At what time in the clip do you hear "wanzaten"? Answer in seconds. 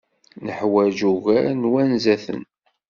1.71-2.43